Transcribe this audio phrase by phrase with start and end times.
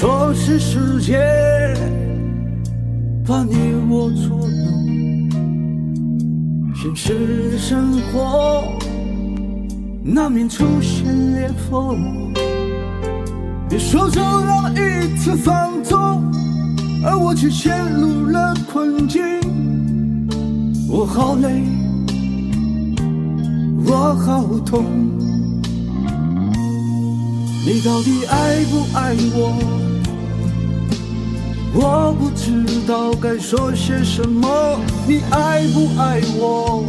[0.00, 1.18] 说是时间
[3.26, 5.34] 把你我捉弄，
[6.72, 8.62] 现实的生活
[10.04, 12.32] 难免出现裂缝。
[13.68, 15.98] 别说就那么一次放纵，
[17.04, 19.20] 而我却陷入了困境。
[20.88, 21.64] 我好累，
[23.84, 24.84] 我好痛。
[27.66, 29.87] 你到底爱不爱我？
[31.74, 34.78] 我不知道该说些什么。
[35.06, 36.84] 你爱不爱我？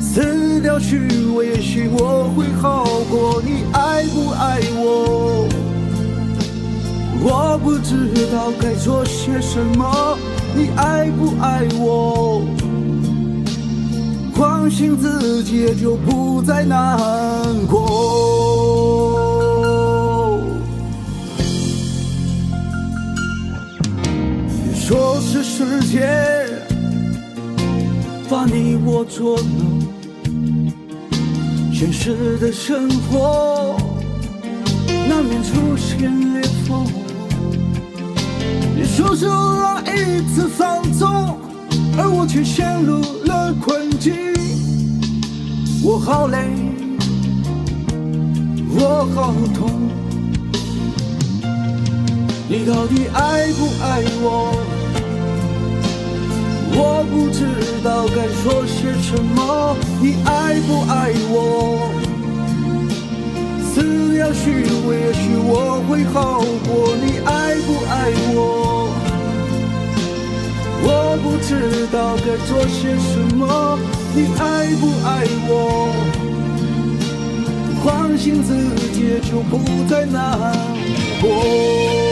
[0.00, 3.42] 撕掉虚伪，也许我会好过。
[3.44, 5.48] 你爱不爱我？
[7.26, 10.18] 我不知道该做些什么。
[10.54, 12.42] 你爱不爱我？
[14.36, 16.78] 相信自己，也就不再难
[17.66, 18.53] 过。
[24.86, 26.46] 说是时间
[28.28, 29.80] 把你我捉弄，
[31.72, 33.76] 现实的生活
[35.08, 36.84] 难免出现裂缝。
[38.76, 41.38] 你说是让一次放纵，
[41.96, 44.14] 而我却陷入了困境。
[45.82, 46.50] 我好累，
[48.76, 49.70] 我好痛。
[52.46, 54.73] 你到底爱不爱我？
[58.04, 59.74] 道该说些什么。
[60.00, 61.88] 你爱不爱我？
[63.72, 65.82] 死掉虚伪，也许我？
[65.88, 66.94] 会好过。
[66.96, 68.92] 你爱不爱我？
[70.86, 73.78] 我不知道该做些什么。
[74.14, 74.42] 你爱
[74.76, 75.88] 不爱我？
[77.82, 78.54] 唤醒自
[78.92, 80.52] 己，就不再难
[81.22, 82.03] 过。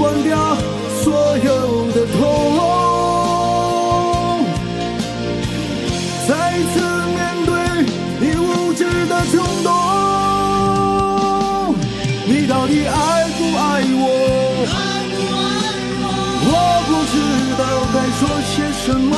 [0.00, 0.56] 忘掉
[1.02, 1.04] 所
[1.38, 2.18] 有的痛，
[6.26, 6.32] 再
[6.72, 6.74] 次
[7.14, 7.52] 面对
[8.20, 9.68] 你无知的冲动。
[12.26, 12.92] 你到底爱
[13.38, 14.02] 不爱我？
[16.46, 16.50] 我
[16.88, 17.14] 不知
[17.58, 18.20] 道该说
[18.50, 18.52] 些
[18.84, 19.12] 什么。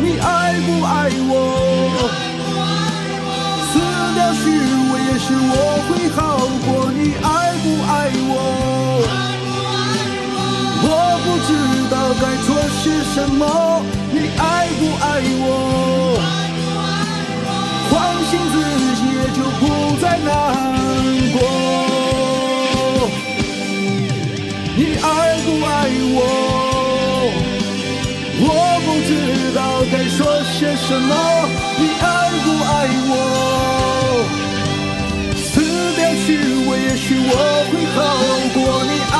[0.00, 0.24] 你爱
[0.66, 0.90] 不爱
[1.28, 1.32] 我？
[3.72, 3.74] 撕
[4.14, 4.44] 掉虚
[4.92, 5.54] 伪，也许我
[5.88, 6.18] 会好
[12.86, 13.42] 是什么。
[14.12, 15.04] 你爱不爱
[15.42, 15.44] 我？
[17.90, 17.92] 唤
[18.28, 18.56] 醒自
[18.98, 19.62] 己，也就不
[20.00, 20.30] 再难
[21.34, 21.36] 过。
[24.78, 25.04] 你爱
[25.44, 25.68] 不爱
[26.14, 26.18] 我？
[28.38, 28.48] 我
[28.86, 29.10] 不知
[29.56, 29.58] 道
[29.90, 30.18] 该说
[30.54, 31.10] 些什么。
[31.80, 32.04] 你爱
[32.44, 32.72] 不爱
[33.10, 33.12] 我？
[35.34, 35.44] 撕
[35.96, 36.26] 掉虚
[36.68, 37.34] 伪，也许我
[37.70, 37.98] 会好
[38.54, 38.56] 过。
[38.84, 39.18] 你爱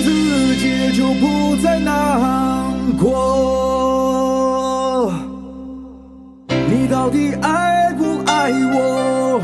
[0.00, 3.12] 自己，就不再难过。
[6.48, 9.40] 你到底爱不爱我？